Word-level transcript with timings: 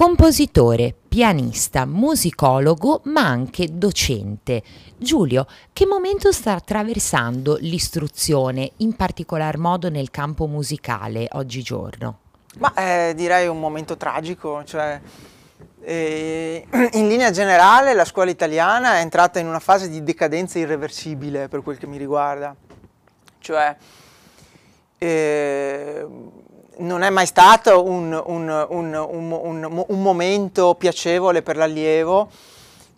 compositore, 0.00 0.94
pianista, 1.10 1.84
musicologo, 1.84 3.02
ma 3.04 3.20
anche 3.20 3.68
docente. 3.70 4.62
Giulio, 4.96 5.46
che 5.74 5.84
momento 5.84 6.32
sta 6.32 6.54
attraversando 6.54 7.58
l'istruzione, 7.60 8.72
in 8.78 8.96
particolar 8.96 9.58
modo 9.58 9.90
nel 9.90 10.10
campo 10.10 10.46
musicale 10.46 11.28
oggigiorno? 11.32 12.18
Ma 12.60 12.72
eh, 12.72 13.12
direi 13.14 13.46
un 13.46 13.60
momento 13.60 13.98
tragico, 13.98 14.64
cioè 14.64 14.98
eh, 15.82 16.66
in 16.94 17.06
linea 17.06 17.30
generale 17.30 17.92
la 17.92 18.06
scuola 18.06 18.30
italiana 18.30 18.94
è 18.94 19.00
entrata 19.00 19.38
in 19.38 19.46
una 19.46 19.60
fase 19.60 19.90
di 19.90 20.02
decadenza 20.02 20.58
irreversibile 20.58 21.48
per 21.48 21.60
quel 21.60 21.76
che 21.76 21.86
mi 21.86 21.98
riguarda, 21.98 22.56
cioè 23.38 23.76
eh, 24.96 26.06
non 26.80 27.02
è 27.02 27.10
mai 27.10 27.26
stato 27.26 27.84
un, 27.84 28.20
un, 28.26 28.66
un, 28.68 29.84
un 29.86 30.02
momento 30.02 30.74
piacevole 30.74 31.42
per 31.42 31.56
l'allievo 31.56 32.30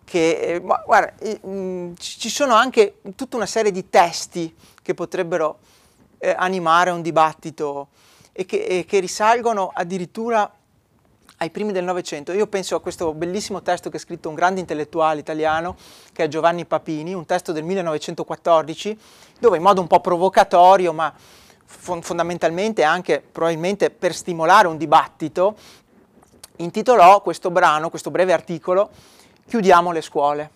che, 0.03 0.61
ma, 0.63 0.81
guarda, 0.85 1.13
mm, 1.47 1.93
ci 1.97 2.29
sono 2.29 2.53
anche 2.53 2.99
tutta 3.15 3.35
una 3.35 3.45
serie 3.45 3.71
di 3.71 3.89
testi 3.89 4.55
che 4.81 4.93
potrebbero 4.93 5.59
eh, 6.19 6.33
animare 6.37 6.91
un 6.91 7.01
dibattito 7.01 7.87
e 8.31 8.45
che, 8.45 8.63
e 8.63 8.85
che 8.85 8.99
risalgono 8.99 9.71
addirittura 9.73 10.51
ai 11.37 11.49
primi 11.49 11.71
del 11.71 11.83
Novecento. 11.83 12.31
Io 12.31 12.47
penso 12.47 12.75
a 12.75 12.81
questo 12.81 13.13
bellissimo 13.13 13.61
testo 13.61 13.89
che 13.89 13.97
ha 13.97 13.99
scritto 13.99 14.29
un 14.29 14.35
grande 14.35 14.59
intellettuale 14.59 15.19
italiano, 15.19 15.75
che 16.13 16.25
è 16.25 16.27
Giovanni 16.27 16.65
Papini, 16.65 17.13
un 17.13 17.25
testo 17.25 17.51
del 17.51 17.63
1914, 17.63 18.97
dove 19.39 19.57
in 19.57 19.63
modo 19.63 19.81
un 19.81 19.87
po' 19.87 19.99
provocatorio, 19.99 20.93
ma 20.93 21.13
fondamentalmente 21.65 22.83
anche 22.83 23.21
probabilmente 23.21 23.89
per 23.89 24.13
stimolare 24.13 24.67
un 24.67 24.77
dibattito, 24.77 25.55
intitolò 26.57 27.21
questo 27.21 27.51
brano, 27.51 27.89
questo 27.89 28.11
breve 28.11 28.33
articolo, 28.33 28.89
Chiudiamo 29.45 29.91
le 29.91 30.01
scuole. 30.01 30.49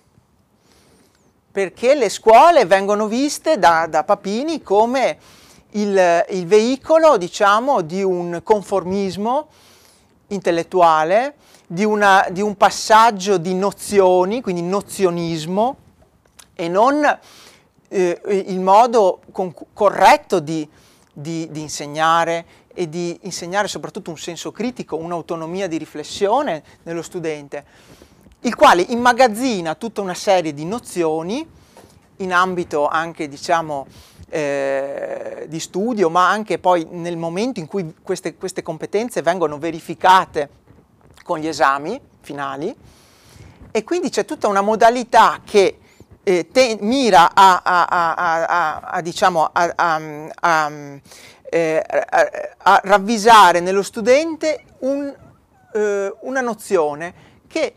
Perché 1.52 1.94
le 1.94 2.10
scuole 2.10 2.66
vengono 2.66 3.08
viste 3.08 3.60
da, 3.60 3.86
da 3.88 4.04
Papini 4.04 4.62
come 4.62 5.18
il, 5.72 6.26
il 6.30 6.48
veicolo, 6.48 7.18
diciamo, 7.18 7.82
di 7.82 8.02
un 8.02 8.40
conformismo 8.44 9.50
intellettuale, 10.28 11.36
di, 11.68 11.84
una, 11.84 12.28
di, 12.32 12.42
un 12.42 12.56
passaggio 12.56 13.38
di 13.38 13.54
nozioni, 13.54 14.42
quindi 14.42 14.62
nozionismo, 14.62 15.76
e 16.56 16.68
non 16.70 17.20
eh, 17.90 18.22
il 18.48 18.60
modo 18.60 19.22
con, 19.32 19.54
corretto 19.74 20.40
di, 20.40 20.68
di, 21.20 21.48
di, 21.50 21.62
insegnare 21.62 22.46
e 22.76 22.88
di 22.88 23.18
insegnare 23.24 23.68
soprattutto 23.68 24.12
un 24.12 24.20
senso 24.20 24.52
critico, 24.52 24.98
un'autonomia 24.98 25.68
di 25.68 25.78
riflessione 25.78 26.62
nello 26.84 27.02
studente, 27.02 27.66
il 28.42 28.54
quale 28.54 28.84
immagazzina 28.84 29.74
tutta 29.74 30.02
una 30.02 30.14
serie 30.14 30.54
di 30.54 30.64
nozioni 30.64 31.46
in 32.18 32.34
ambito 32.34 32.88
anche, 32.88 33.28
diciamo, 33.28 33.88
eh, 34.30 35.46
di 35.48 35.60
studio, 35.60 36.12
ma 36.12 36.30
anche 36.30 36.60
poi 36.60 36.86
nel 36.92 37.18
momento 37.18 37.60
in 37.60 37.66
cui 37.66 37.96
queste, 38.04 38.36
queste 38.36 38.62
competenze 38.62 39.24
vengono 39.24 39.58
verificate 39.58 40.50
con 41.24 41.40
gli 41.40 41.48
esami 41.48 42.00
finali. 42.22 42.76
E 43.72 43.84
quindi 43.84 44.10
c'è 44.10 44.24
tutta 44.24 44.48
una 44.48 44.62
modalità 44.62 45.42
che 45.44 45.80
eh, 46.28 46.50
te, 46.52 46.78
mira 46.82 47.34
a, 47.34 47.62
a, 47.64 48.80
a, 48.82 49.02
diciamo, 49.02 49.50
eh, 49.54 51.82
a, 52.58 52.82
ravvisare 52.84 53.62
nello 53.62 53.82
studente 53.82 54.66
un, 54.80 55.16
eh, 55.74 56.16
una 56.20 56.42
nozione 56.42 57.14
che 57.48 57.76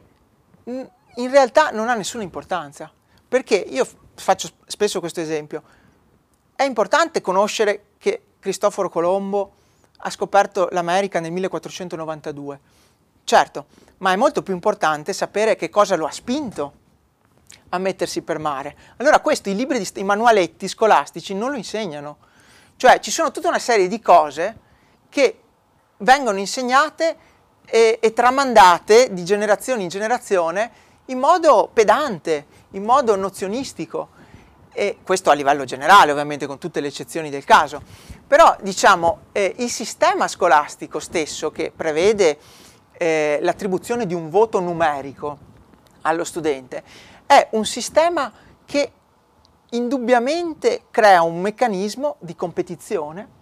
in 0.65 1.31
realtà 1.31 1.71
non 1.71 1.89
ha 1.89 1.95
nessuna 1.95 2.25
importanza. 2.25 2.91
Perché 3.29 3.55
io 3.55 3.87
faccio 4.15 4.49
spesso 4.67 4.99
questo 4.99 5.21
esempio. 5.21 5.63
È 6.57 6.65
importante 6.65 7.21
conoscere 7.21 7.85
che 7.99 8.23
Cristoforo 8.41 8.89
Colombo 8.89 9.53
ha 9.99 10.11
scoperto 10.11 10.67
l'America 10.73 11.21
nel 11.21 11.31
1492. 11.31 12.61
Certo, 13.23 13.67
ma 13.99 14.13
è 14.13 14.17
molto 14.17 14.43
più 14.43 14.55
importante 14.55 15.13
sapere 15.13 15.55
che 15.55 15.69
cosa 15.69 15.95
lo 15.95 16.07
ha 16.07 16.11
spinto 16.11 16.80
a 17.71 17.79
mettersi 17.79 18.23
per 18.23 18.39
mare. 18.39 18.77
Allora 18.99 19.21
questo 19.21 19.49
i 19.49 19.57
libri, 19.57 19.79
di, 19.79 19.89
i 19.95 20.05
manualetti 20.05 20.69
scolastici 20.69 21.35
non 21.35 21.51
lo 21.51 21.57
insegnano. 21.57 22.19
Cioè 22.77 23.01
ci 23.01 23.11
sono 23.11 23.31
tutta 23.31 23.49
una 23.49 23.59
serie 23.59 23.89
di 23.89 24.01
cose 24.01 24.59
che 25.09 25.41
vengono 25.99 26.39
insegnate 26.39 27.17
e, 27.67 27.99
e 28.01 28.13
tramandate 28.13 29.13
di 29.13 29.25
generazione 29.25 29.83
in 29.83 29.89
generazione 29.89 30.71
in 31.07 31.19
modo 31.19 31.69
pedante, 31.73 32.47
in 32.71 32.85
modo 32.85 33.17
nozionistico 33.17 34.19
e 34.73 34.99
questo 35.03 35.31
a 35.31 35.35
livello 35.35 35.65
generale 35.65 36.13
ovviamente 36.13 36.47
con 36.47 36.59
tutte 36.59 36.81
le 36.81 36.89
eccezioni 36.89 37.29
del 37.29 37.45
caso, 37.45 37.83
però 38.27 38.57
diciamo 38.61 39.23
eh, 39.33 39.55
il 39.59 39.71
sistema 39.71 40.29
scolastico 40.29 41.01
stesso 41.01 41.51
che 41.51 41.73
prevede 41.75 42.39
eh, 42.93 43.39
l'attribuzione 43.43 44.07
di 44.07 44.15
un 44.15 44.31
voto 44.31 44.61
numerico 44.61 45.49
allo 46.03 46.25
studente 46.25 46.83
è 47.31 47.49
un 47.53 47.65
sistema 47.65 48.33
che 48.65 48.93
indubbiamente 49.71 50.87
crea 50.91 51.23
un 51.23 51.41
meccanismo 51.41 52.17
di 52.19 52.35
competizione 52.35 53.39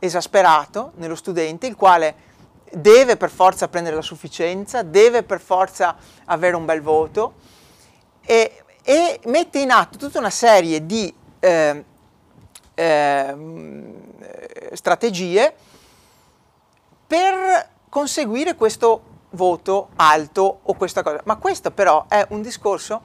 esasperato 0.00 0.90
nello 0.96 1.14
studente, 1.14 1.68
il 1.68 1.76
quale 1.76 2.30
deve 2.72 3.16
per 3.16 3.30
forza 3.30 3.68
prendere 3.68 3.94
la 3.94 4.02
sufficienza, 4.02 4.82
deve 4.82 5.22
per 5.22 5.40
forza 5.40 5.96
avere 6.24 6.56
un 6.56 6.64
bel 6.64 6.82
voto 6.82 7.34
e 8.24 8.62
e 8.82 9.20
mette 9.26 9.60
in 9.60 9.70
atto 9.70 9.96
tutta 9.96 10.18
una 10.18 10.30
serie 10.30 10.84
di 10.84 11.12
eh, 11.38 11.84
eh, 12.74 13.36
strategie 14.72 15.54
per 17.06 17.68
conseguire 17.88 18.56
questo 18.56 19.11
voto 19.32 19.90
alto 19.96 20.60
o 20.62 20.74
questa 20.74 21.02
cosa. 21.02 21.20
Ma 21.24 21.36
questo 21.36 21.70
però 21.70 22.06
è 22.08 22.26
un 22.30 22.42
discorso 22.42 23.02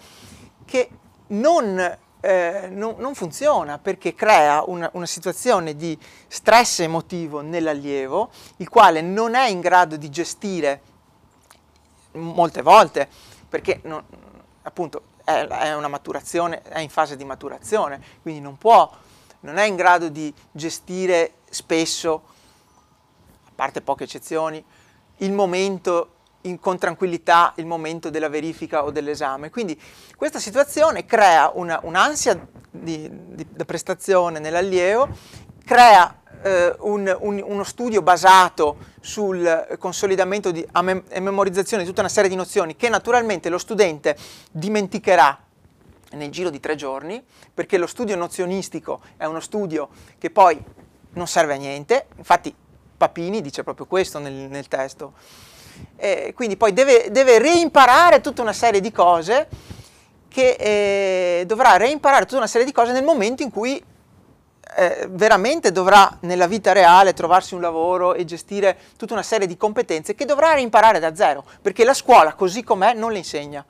che 0.66 0.90
non, 1.28 1.98
eh, 2.20 2.68
non, 2.72 2.96
non 2.98 3.16
funziona 3.16 3.78
perché 3.78 4.14
crea 4.14 4.64
una, 4.66 4.90
una, 4.94 5.06
situazione 5.06 5.76
di 5.76 5.98
stress 6.28 6.80
emotivo 6.80 7.42
nell'allievo, 7.42 8.30
il 8.58 8.70
quale 8.70 9.02
non 9.02 9.36
è 9.36 9.48
in 9.48 9.60
grado 9.60 9.98
di 9.98 10.10
gestire 10.10 10.82
molte 12.14 12.62
volte, 12.62 13.08
perché 13.48 13.82
non, 13.84 14.04
appunto 14.64 15.04
è, 15.24 15.46
è, 15.46 15.76
una 15.76 15.88
maturazione, 15.88 16.62
è 16.64 16.80
in 16.80 16.90
fase 16.90 17.16
di 17.16 17.24
maturazione, 17.24 18.02
quindi 18.22 18.42
non 18.42 18.58
può, 18.58 18.90
non 19.42 19.58
è 19.58 19.66
in 19.66 19.76
grado 19.76 20.10
di 20.10 20.34
gestire 20.52 21.36
spesso, 21.50 22.24
a 23.46 23.52
parte 23.56 23.82
poche 23.82 24.06
eccezioni, 24.06 24.64
il 25.18 25.32
momento 25.32 26.17
in, 26.42 26.60
con 26.60 26.78
tranquillità 26.78 27.54
il 27.58 27.66
momento 27.66 28.10
della 28.10 28.30
verifica 28.30 28.84
o 28.84 28.92
dell'esame. 28.92 29.50
Quindi 29.50 29.80
questa 30.16 30.40
situazione 30.40 31.06
crea 31.06 31.52
una, 31.54 31.80
un'ansia 31.84 32.48
di, 32.70 33.10
di, 33.12 33.48
di 33.50 33.66
prestazione 33.66 34.40
nell'allievo, 34.40 35.10
crea 35.66 36.22
eh, 36.42 36.76
un, 36.80 37.16
un, 37.20 37.44
uno 37.44 37.64
studio 37.64 38.02
basato 38.02 38.78
sul 39.00 39.76
consolidamento 39.80 40.52
di, 40.52 40.66
mem- 40.82 41.04
e 41.10 41.20
memorizzazione 41.20 41.84
di 41.84 41.90
tutta 41.90 42.02
una 42.02 42.10
serie 42.10 42.30
di 42.30 42.36
nozioni 42.36 42.76
che 42.76 42.90
naturalmente 42.90 43.50
lo 43.50 43.58
studente 43.58 44.16
dimenticherà 44.52 45.42
nel 46.12 46.30
giro 46.30 46.50
di 46.50 46.60
tre 46.60 46.76
giorni, 46.76 47.22
perché 47.54 47.78
lo 47.78 47.88
studio 47.88 48.16
nozionistico 48.16 49.02
è 49.18 49.26
uno 49.26 49.42
studio 49.42 49.90
che 50.18 50.30
poi 50.30 50.64
non 51.12 51.28
serve 51.28 51.56
a 51.56 51.58
niente, 51.58 52.08
infatti 52.16 52.54
Papini 52.98 53.42
dice 53.42 53.64
proprio 53.64 53.86
questo 53.86 54.18
nel, 54.20 54.34
nel 54.34 54.68
testo, 54.68 55.14
e 55.96 56.34
quindi 56.36 56.58
poi 56.58 56.74
deve, 56.74 57.08
deve, 57.10 57.40
reimparare 57.40 58.22
tutta 58.22 58.42
una 58.42 58.54
serie 58.54 58.80
di 58.80 58.92
cose 58.92 59.48
che 60.28 60.56
eh, 60.60 61.46
dovrà 61.46 61.78
reimparare 61.78 62.26
tutta 62.26 62.38
una 62.38 62.48
serie 62.48 62.66
di 62.66 62.72
cose 62.72 62.92
nel 62.92 63.04
momento 63.04 63.42
in 63.42 63.50
cui 63.50 63.84
eh, 64.76 65.08
veramente 65.10 65.72
dovrà 65.72 66.18
nella 66.22 66.46
vita 66.46 66.72
reale 66.72 67.14
trovarsi 67.14 67.56
un 67.56 67.62
lavoro 67.62 68.14
e 68.14 68.26
gestire 68.26 68.78
tutta 68.96 69.14
una 69.14 69.24
serie 69.24 69.48
di 69.48 69.58
competenze 69.58 70.14
che 70.14 70.26
dovrà 70.26 70.56
imparare 70.58 71.00
da 71.00 71.16
zero, 71.16 71.44
perché 71.62 71.84
la 71.84 71.96
scuola 71.96 72.34
così 72.34 72.64
com'è 72.64 72.94
non 72.94 73.12
le 73.12 73.18
insegna. 73.18 73.66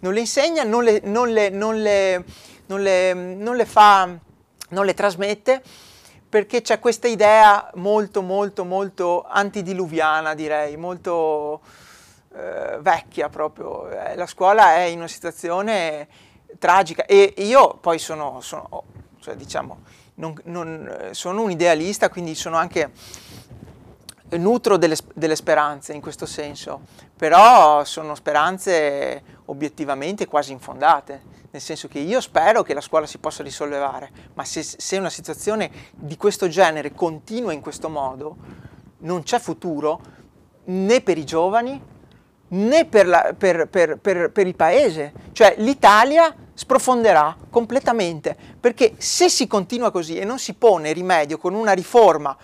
Non 0.00 0.12
le 0.12 0.20
insegna, 0.20 0.64
non 0.64 0.82
le, 0.82 1.00
non 1.04 1.30
le, 1.32 1.50
non 1.50 1.80
le, 1.80 2.24
non 2.66 2.82
le, 2.82 3.14
non 3.14 3.56
le 3.56 3.64
fa, 3.64 4.08
non 4.70 4.84
le 4.84 4.94
trasmette, 4.94 5.62
perché 6.34 6.62
c'è 6.62 6.80
questa 6.80 7.06
idea 7.06 7.70
molto, 7.74 8.20
molto, 8.20 8.64
molto 8.64 9.22
antidiluviana, 9.22 10.34
direi, 10.34 10.76
molto 10.76 11.60
eh, 12.34 12.78
vecchia 12.80 13.28
proprio. 13.28 13.88
Eh, 13.88 14.16
la 14.16 14.26
scuola 14.26 14.74
è 14.74 14.80
in 14.80 14.98
una 14.98 15.06
situazione 15.06 16.08
tragica 16.58 17.06
e 17.06 17.34
io 17.36 17.78
poi 17.80 18.00
sono, 18.00 18.40
sono 18.40 18.82
cioè, 19.20 19.36
diciamo, 19.36 19.82
non, 20.14 20.34
non, 20.46 21.10
sono 21.12 21.40
un 21.40 21.52
idealista, 21.52 22.08
quindi 22.08 22.34
sono 22.34 22.56
anche 22.56 22.90
nutro 24.36 24.76
delle, 24.76 24.96
delle, 25.14 25.36
speranze 25.36 25.92
in 25.92 26.00
questo 26.00 26.26
senso, 26.26 26.82
però 27.16 27.84
sono 27.84 28.14
speranze 28.14 29.22
obiettivamente 29.46 30.26
quasi 30.26 30.52
infondate, 30.52 31.22
nel 31.50 31.62
senso 31.62 31.88
che 31.88 31.98
io 31.98 32.20
spero 32.20 32.62
che 32.62 32.74
la 32.74 32.80
scuola 32.80 33.06
si 33.06 33.18
possa 33.18 33.42
risollevare, 33.42 34.10
ma 34.34 34.44
se, 34.44 34.62
se 34.62 34.96
una 34.96 35.10
situazione 35.10 35.70
di 35.92 36.16
questo 36.16 36.48
genere 36.48 36.92
continua 36.92 37.52
in 37.52 37.60
questo 37.60 37.88
modo, 37.88 38.36
non 38.98 39.22
c'è 39.22 39.38
futuro 39.38 40.00
né 40.64 41.00
per 41.00 41.18
i 41.18 41.24
giovani 41.24 41.92
né 42.46 42.84
per, 42.84 43.06
la, 43.06 43.34
per, 43.36 43.68
per, 43.68 43.98
per 44.00 44.46
il 44.46 44.54
paese, 44.54 45.12
cioè 45.32 45.54
l'Italia 45.58 46.34
sprofonderà 46.54 47.36
completamente, 47.50 48.36
perché 48.60 48.94
se 48.98 49.28
si 49.28 49.46
continua 49.46 49.90
così 49.90 50.16
e 50.16 50.24
non 50.24 50.38
si 50.38 50.54
pone 50.54 50.92
rimedio 50.92 51.38
con 51.38 51.54
una 51.54 51.72
riforma, 51.72 52.36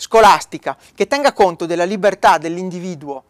scolastica 0.00 0.76
che 0.94 1.08
tenga 1.08 1.32
conto 1.32 1.66
della 1.66 1.82
libertà 1.82 2.38
dell'individuo, 2.38 3.24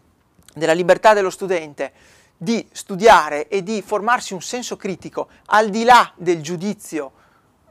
della 0.54 0.74
libertà 0.74 1.14
dello 1.14 1.30
studente 1.30 1.92
di 2.36 2.64
studiare 2.70 3.48
e 3.48 3.62
di 3.62 3.82
formarsi 3.82 4.34
un 4.34 4.42
senso 4.42 4.76
critico 4.76 5.28
al 5.46 5.70
di 5.70 5.82
là 5.82 6.12
del 6.14 6.42
giudizio 6.42 7.12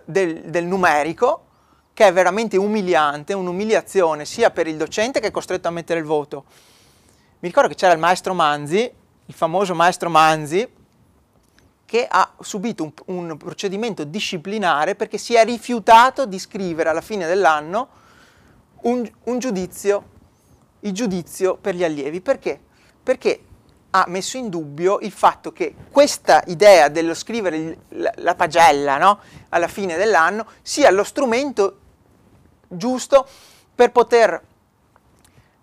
del, 0.03 0.41
del 0.49 0.65
numerico, 0.65 1.45
che 1.94 2.07
è 2.07 2.13
veramente 2.13 2.57
umiliante, 2.57 3.33
un'umiliazione 3.33 4.25
sia 4.25 4.49
per 4.49 4.67
il 4.67 4.77
docente 4.77 5.19
che 5.19 5.27
è 5.27 5.31
costretto 5.31 5.67
a 5.67 5.71
mettere 5.71 5.99
il 5.99 6.05
voto. 6.05 6.45
Mi 7.39 7.47
ricordo 7.49 7.69
che 7.69 7.75
c'era 7.75 7.94
il 7.94 7.99
maestro 7.99 8.33
Manzi, 8.33 8.91
il 9.25 9.33
famoso 9.33 9.75
maestro 9.75 10.09
Manzi, 10.09 10.67
che 11.85 12.07
ha 12.09 12.33
subito 12.41 12.83
un, 13.05 13.29
un 13.29 13.38
procedimento 13.38 14.03
disciplinare 14.03 14.95
perché 14.95 15.17
si 15.17 15.35
è 15.35 15.45
rifiutato 15.45 16.25
di 16.25 16.39
scrivere 16.39 16.89
alla 16.89 17.01
fine 17.01 17.27
dell'anno 17.27 18.05
un, 18.81 19.09
un 19.24 19.39
giudizio, 19.39 20.03
il 20.81 20.91
giudizio 20.91 21.57
per 21.57 21.75
gli 21.75 21.83
allievi. 21.83 22.21
Perché? 22.21 22.59
Perché 23.01 23.41
ha 23.91 24.06
messo 24.07 24.38
in 24.38 24.50
dubbio 24.50 25.00
il 25.00 25.12
fatto 25.12 25.51
che 25.51 25.74
questa 25.91 26.44
idea 26.47 26.89
dello 26.89 27.13
scrivere 27.13 27.77
la, 27.89 28.12
la 28.18 28.35
pagella 28.35 28.97
no? 28.97 29.19
alla 29.50 29.68
fine 29.68 29.95
dell'anno 29.95 30.45
sia 30.62 30.91
lo 30.91 31.03
strumento 31.03 31.79
giusto 32.68 33.27
per 33.74 33.91
poter 33.91 34.41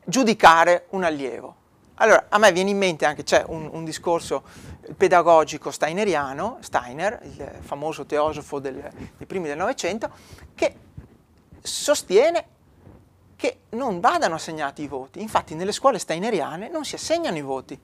giudicare 0.05 0.87
un 0.91 1.05
allievo. 1.05 1.63
Allora, 1.97 2.27
a 2.29 2.39
me 2.39 2.51
viene 2.51 2.71
in 2.71 2.79
mente 2.79 3.05
anche, 3.05 3.23
c'è 3.23 3.45
un, 3.47 3.69
un 3.73 3.85
discorso 3.85 4.43
pedagogico 4.97 5.71
steineriano, 5.71 6.59
Steiner, 6.61 7.21
il 7.23 7.51
famoso 7.61 8.05
teosofo 8.05 8.59
del, 8.59 8.91
dei 9.17 9.27
primi 9.27 9.47
del 9.47 9.57
Novecento, 9.57 10.11
che 10.55 10.75
sostiene 11.63 12.47
che 13.37 13.59
non 13.71 14.01
vadano 14.01 14.35
assegnati 14.35 14.83
i 14.83 14.89
voti. 14.89 15.21
Infatti 15.21 15.55
nelle 15.55 15.73
scuole 15.73 15.99
steineriane 15.99 16.69
non 16.69 16.85
si 16.85 16.95
assegnano 16.95 17.37
i 17.37 17.43
voti. 17.43 17.79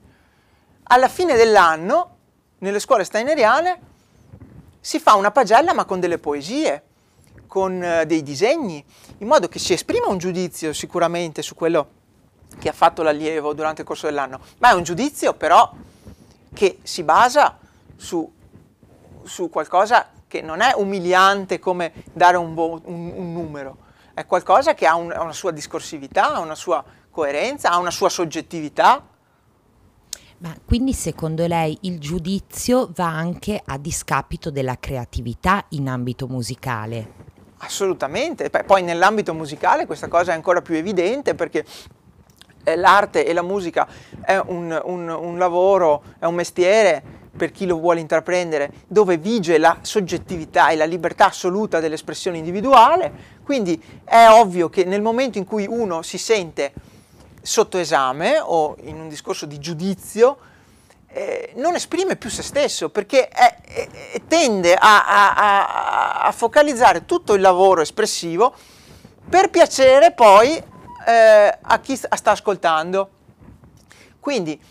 Alla 0.83 1.07
fine 1.07 1.35
dell'anno, 1.35 2.17
nelle 2.59 2.79
scuole 2.79 3.03
steineriane, 3.03 3.79
si 4.79 4.99
fa 4.99 5.15
una 5.15 5.31
pagella 5.31 5.73
ma 5.73 5.85
con 5.85 5.99
delle 5.99 6.17
poesie, 6.17 6.83
con 7.47 7.73
uh, 7.73 8.05
dei 8.05 8.23
disegni, 8.23 8.83
in 9.19 9.27
modo 9.27 9.47
che 9.47 9.59
si 9.59 9.73
esprima 9.73 10.07
un 10.07 10.17
giudizio 10.17 10.73
sicuramente 10.73 11.41
su 11.41 11.55
quello 11.55 11.99
che 12.59 12.69
ha 12.69 12.73
fatto 12.73 13.03
l'allievo 13.03 13.53
durante 13.53 13.81
il 13.81 13.87
corso 13.87 14.07
dell'anno, 14.07 14.39
ma 14.57 14.71
è 14.71 14.73
un 14.73 14.83
giudizio 14.83 15.33
però 15.33 15.71
che 16.53 16.79
si 16.83 17.03
basa 17.03 17.57
su, 17.95 18.29
su 19.23 19.49
qualcosa 19.49 20.09
che 20.27 20.41
non 20.41 20.61
è 20.61 20.73
umiliante 20.75 21.59
come 21.59 21.91
dare 22.11 22.37
un, 22.37 22.57
un, 22.57 22.81
un 23.15 23.33
numero, 23.33 23.77
è 24.13 24.25
qualcosa 24.25 24.73
che 24.73 24.85
ha, 24.85 24.95
un, 24.95 25.11
ha 25.11 25.21
una 25.21 25.33
sua 25.33 25.51
discorsività, 25.51 26.33
ha 26.33 26.39
una 26.39 26.55
sua 26.55 26.83
coerenza, 27.09 27.69
ha 27.69 27.77
una 27.77 27.91
sua 27.91 28.09
soggettività. 28.09 29.05
Ma 30.39 30.55
quindi 30.65 30.93
secondo 30.93 31.45
lei 31.45 31.77
il 31.81 31.99
giudizio 31.99 32.89
va 32.95 33.07
anche 33.07 33.61
a 33.63 33.77
discapito 33.77 34.49
della 34.49 34.77
creatività 34.79 35.65
in 35.69 35.87
ambito 35.87 36.27
musicale? 36.27 37.29
Assolutamente, 37.57 38.49
poi 38.49 38.81
nell'ambito 38.81 39.35
musicale 39.35 39.85
questa 39.85 40.07
cosa 40.07 40.31
è 40.31 40.35
ancora 40.35 40.63
più 40.63 40.73
evidente 40.73 41.35
perché 41.35 41.63
eh, 42.63 42.75
l'arte 42.75 43.23
e 43.23 43.33
la 43.33 43.43
musica 43.43 43.87
è 44.19 44.37
un, 44.37 44.79
un, 44.83 45.09
un 45.09 45.37
lavoro, 45.37 46.03
è 46.17 46.25
un 46.25 46.33
mestiere 46.33 47.20
per 47.41 47.49
chi 47.51 47.65
lo 47.65 47.79
vuole 47.79 47.99
intraprendere, 47.99 48.71
dove 48.85 49.17
vige 49.17 49.57
la 49.57 49.79
soggettività 49.81 50.69
e 50.69 50.75
la 50.75 50.85
libertà 50.85 51.25
assoluta 51.25 51.79
dell'espressione 51.79 52.37
individuale, 52.37 53.39
quindi 53.43 53.81
è 54.03 54.27
ovvio 54.29 54.69
che 54.69 54.83
nel 54.83 55.01
momento 55.01 55.39
in 55.39 55.45
cui 55.45 55.65
uno 55.67 56.03
si 56.03 56.19
sente 56.19 56.71
sotto 57.41 57.79
esame 57.79 58.37
o 58.39 58.75
in 58.83 58.99
un 58.99 59.09
discorso 59.09 59.47
di 59.47 59.57
giudizio, 59.57 60.37
eh, 61.07 61.53
non 61.55 61.73
esprime 61.73 62.15
più 62.15 62.29
se 62.29 62.43
stesso 62.43 62.89
perché 62.89 63.27
è, 63.27 63.57
è, 63.63 64.21
tende 64.27 64.75
a, 64.75 65.33
a, 65.33 66.21
a, 66.21 66.31
focalizzare 66.31 67.05
tutto 67.07 67.33
il 67.33 67.41
lavoro 67.41 67.81
espressivo 67.81 68.53
per 69.27 69.49
piacere 69.49 70.11
poi 70.11 70.63
eh, 71.07 71.57
a 71.59 71.79
chi 71.79 71.95
sta 71.95 72.29
ascoltando. 72.29 73.09
Quindi 74.19 74.61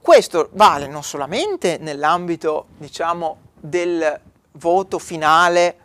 questo 0.00 0.48
vale 0.52 0.86
non 0.86 1.02
solamente 1.02 1.78
nell'ambito 1.78 2.68
diciamo, 2.78 3.38
del 3.54 4.20
voto 4.52 4.98
finale 4.98 5.76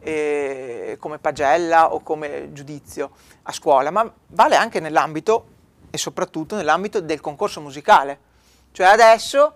eh, 0.00 0.96
come 0.98 1.18
pagella 1.18 1.92
o 1.92 2.00
come 2.02 2.52
giudizio 2.52 3.10
a 3.42 3.52
scuola, 3.52 3.90
ma 3.90 4.10
vale 4.28 4.56
anche 4.56 4.80
nell'ambito 4.80 5.46
e 5.90 5.98
soprattutto 5.98 6.56
nell'ambito 6.56 7.00
del 7.00 7.20
concorso 7.20 7.60
musicale. 7.60 8.30
Cioè 8.72 8.86
adesso 8.86 9.54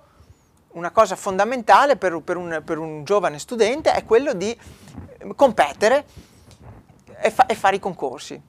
una 0.72 0.90
cosa 0.90 1.16
fondamentale 1.16 1.96
per, 1.96 2.20
per, 2.20 2.36
un, 2.36 2.62
per 2.64 2.78
un, 2.78 3.04
giovane 3.04 3.38
studente 3.38 3.92
è 3.92 4.04
quello 4.04 4.34
di 4.34 4.56
competere 5.34 6.04
e, 7.20 7.30
fa, 7.30 7.46
e 7.46 7.54
fare 7.54 7.76
i 7.76 7.80
concorsi. 7.80 8.40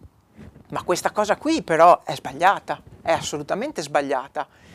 Ma 0.70 0.84
questa 0.84 1.12
cosa 1.12 1.38
qui 1.38 1.62
però 1.62 2.04
è 2.04 2.16
sbagliata, 2.16 2.82
è 3.02 3.12
assolutamente 3.12 3.82
sbagliata 3.82 4.66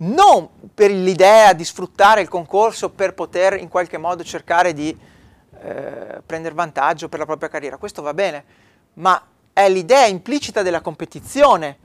non 0.00 0.48
per 0.72 0.90
l'idea 0.90 1.52
di 1.52 1.64
sfruttare 1.64 2.20
il 2.20 2.28
concorso 2.28 2.90
per 2.90 3.14
poter 3.14 3.54
in 3.54 3.68
qualche 3.68 3.98
modo 3.98 4.24
cercare 4.24 4.72
di 4.72 4.96
eh, 5.62 6.22
prendere 6.24 6.54
vantaggio 6.54 7.08
per 7.08 7.18
la 7.18 7.26
propria 7.26 7.48
carriera, 7.48 7.76
questo 7.76 8.02
va 8.02 8.14
bene, 8.14 8.44
ma 8.94 9.22
è 9.52 9.68
l'idea 9.68 10.06
implicita 10.06 10.62
della 10.62 10.80
competizione 10.80 11.78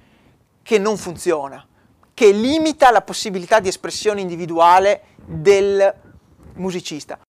che 0.62 0.78
non 0.78 0.98
funziona, 0.98 1.66
che 2.14 2.32
limita 2.32 2.92
la 2.92 3.02
possibilità 3.02 3.60
di 3.60 3.68
espressione 3.68 4.22
individuale 4.22 5.02
del 5.26 5.94
musicista. 6.54 7.20